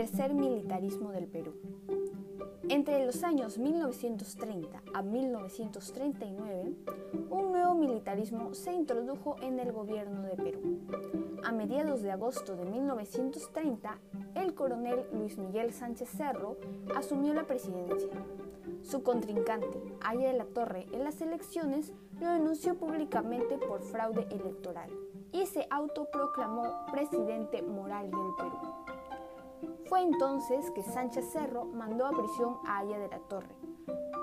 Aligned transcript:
Tercer 0.00 0.32
militarismo 0.32 1.10
del 1.10 1.26
Perú. 1.26 1.52
Entre 2.70 3.04
los 3.04 3.22
años 3.22 3.58
1930 3.58 4.82
a 4.94 5.02
1939, 5.02 6.72
un 7.28 7.52
nuevo 7.52 7.74
militarismo 7.74 8.54
se 8.54 8.72
introdujo 8.72 9.36
en 9.42 9.60
el 9.60 9.72
gobierno 9.72 10.22
de 10.22 10.36
Perú. 10.36 10.78
A 11.44 11.52
mediados 11.52 12.00
de 12.00 12.12
agosto 12.12 12.56
de 12.56 12.64
1930, 12.64 13.98
el 14.36 14.54
coronel 14.54 15.04
Luis 15.12 15.36
Miguel 15.36 15.74
Sánchez 15.74 16.08
Cerro 16.08 16.56
asumió 16.96 17.34
la 17.34 17.44
presidencia. 17.44 18.24
Su 18.80 19.02
contrincante, 19.02 19.82
Aya 20.00 20.28
de 20.28 20.38
la 20.38 20.46
Torre, 20.46 20.86
en 20.92 21.04
las 21.04 21.20
elecciones 21.20 21.92
lo 22.18 22.28
denunció 22.30 22.74
públicamente 22.78 23.58
por 23.58 23.82
fraude 23.82 24.26
electoral 24.30 24.88
y 25.30 25.44
se 25.44 25.66
autoproclamó 25.68 26.86
presidente 26.90 27.60
moral 27.60 28.10
del 28.10 28.34
Perú. 28.38 28.99
Fue 29.90 30.02
entonces 30.02 30.70
que 30.70 30.84
Sánchez 30.84 31.32
Cerro 31.32 31.64
mandó 31.64 32.06
a 32.06 32.12
prisión 32.12 32.58
a 32.64 32.78
Aya 32.78 32.96
de 33.00 33.08
la 33.08 33.18
Torre, 33.18 33.56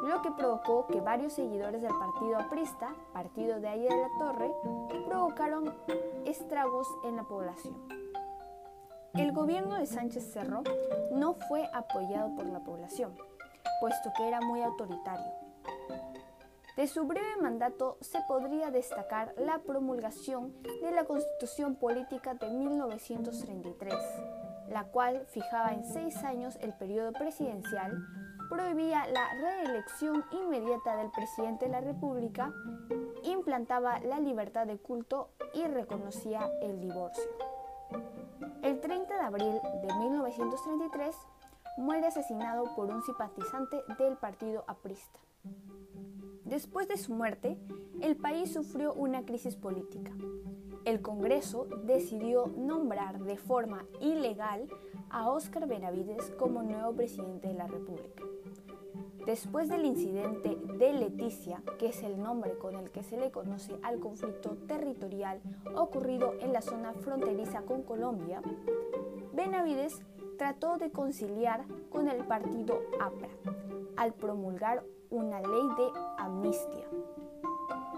lo 0.02 0.22
que 0.22 0.32
provocó 0.32 0.88
que 0.88 1.02
varios 1.02 1.34
seguidores 1.34 1.82
del 1.82 1.92
partido 1.92 2.38
aprista, 2.38 2.96
partido 3.12 3.60
de 3.60 3.68
Aya 3.68 3.94
de 3.94 4.02
la 4.02 4.10
Torre, 4.18 4.50
provocaron 5.06 5.76
estragos 6.24 6.88
en 7.04 7.18
la 7.18 7.24
población. 7.24 7.76
El 9.16 9.34
gobierno 9.34 9.76
de 9.76 9.88
Sánchez 9.88 10.32
Cerro 10.32 10.64
no 11.12 11.34
fue 11.34 11.70
apoyado 11.74 12.34
por 12.34 12.46
la 12.46 12.62
población, 12.62 13.14
puesto 13.82 14.14
que 14.16 14.26
era 14.26 14.40
muy 14.40 14.62
autoritario. 14.62 15.34
De 16.78 16.88
su 16.88 17.06
breve 17.06 17.42
mandato 17.42 17.98
se 18.00 18.22
podría 18.22 18.72
destacar 18.72 19.34
la 19.36 19.60
promulgación 19.60 20.54
de 20.82 20.92
la 20.92 21.04
Constitución 21.04 21.76
Política 21.76 22.36
de 22.36 22.52
1933 22.52 23.96
la 24.70 24.86
cual 24.86 25.26
fijaba 25.28 25.74
en 25.74 25.84
seis 25.84 26.24
años 26.24 26.58
el 26.62 26.74
periodo 26.74 27.14
presidencial, 27.14 28.06
prohibía 28.50 29.08
la 29.08 29.34
reelección 29.34 30.24
inmediata 30.32 30.96
del 30.96 31.12
presidente 31.12 31.66
de 31.66 31.72
la 31.72 31.82
República, 31.82 32.54
implantaba 33.24 34.00
la 34.00 34.20
libertad 34.20 34.66
de 34.68 34.78
culto 34.78 35.30
y 35.54 35.64
reconocía 35.66 36.50
el 36.62 36.80
divorcio. 36.80 37.30
El 38.64 38.80
30 38.80 39.14
de 39.14 39.22
abril 39.22 39.54
de 39.82 39.94
1933 39.94 41.16
muere 41.78 42.08
asesinado 42.08 42.76
por 42.76 42.90
un 42.90 43.04
simpatizante 43.04 43.82
del 43.98 44.18
partido 44.18 44.64
aprista. 44.68 45.20
Después 46.44 46.88
de 46.88 46.98
su 46.98 47.14
muerte, 47.14 47.58
el 48.02 48.16
país 48.16 48.54
sufrió 48.54 48.94
una 48.94 49.26
crisis 49.26 49.56
política 49.56 50.12
el 50.88 51.02
Congreso 51.02 51.68
decidió 51.84 52.48
nombrar 52.56 53.20
de 53.20 53.36
forma 53.36 53.86
ilegal 54.00 54.70
a 55.10 55.30
Óscar 55.30 55.68
Benavides 55.68 56.32
como 56.40 56.64
nuevo 56.64 56.94
presidente 56.94 57.50
de 57.50 57.56
la 57.56 57.68
República. 57.68 58.24
Después 59.26 59.68
del 59.68 59.84
incidente 59.84 60.58
de 60.78 60.94
Leticia, 60.94 61.62
que 61.78 61.88
es 61.88 62.04
el 62.04 62.24
nombre 62.24 62.58
con 62.58 62.78
el 62.78 62.90
que 62.90 63.04
se 63.04 63.18
le 63.18 63.32
conoce 63.32 63.78
al 63.84 64.00
conflicto 64.00 64.56
territorial 64.66 65.42
ocurrido 65.76 66.36
en 66.40 66.54
la 66.54 66.62
zona 66.62 66.94
fronteriza 66.94 67.64
con 67.64 67.84
Colombia, 67.84 68.42
Benavides 69.34 70.02
trató 70.38 70.78
de 70.78 70.90
conciliar 70.90 71.66
con 71.90 72.08
el 72.08 72.24
partido 72.24 72.80
APRA 73.02 73.28
al 73.98 74.14
promulgar 74.14 74.86
una 75.10 75.42
ley 75.42 75.68
de 75.78 75.92
amnistía. 76.18 76.88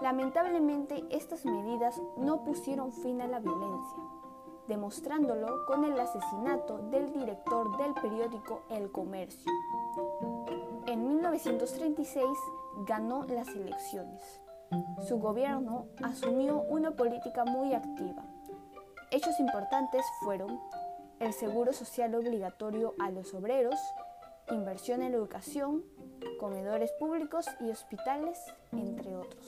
Lamentablemente, 0.02 1.04
estas 1.10 1.44
medidas 1.44 2.00
no 2.16 2.42
pusieron 2.42 2.90
fin 2.92 3.20
a 3.20 3.26
la 3.26 3.38
violencia, 3.38 3.98
demostrándolo 4.66 5.66
con 5.66 5.84
el 5.84 5.98
asesinato 6.00 6.78
del 6.90 7.12
director 7.12 7.76
del 7.76 7.92
periódico 7.94 8.62
El 8.70 8.90
Comercio. 8.90 9.52
En 10.86 11.06
1936 11.06 12.26
ganó 12.86 13.24
las 13.24 13.48
elecciones. 13.48 14.40
Su 15.06 15.18
gobierno 15.18 15.86
asumió 16.02 16.62
una 16.62 16.92
política 16.92 17.44
muy 17.44 17.74
activa. 17.74 18.24
Hechos 19.10 19.38
importantes 19.38 20.04
fueron 20.22 20.60
el 21.18 21.34
seguro 21.34 21.72
social 21.74 22.14
obligatorio 22.14 22.94
a 22.98 23.10
los 23.10 23.34
obreros, 23.34 23.78
inversión 24.50 25.02
en 25.02 25.12
educación, 25.12 25.84
comedores 26.38 26.90
públicos 26.92 27.46
y 27.60 27.70
hospitales, 27.70 28.38
entre 28.72 29.14
otros. 29.14 29.44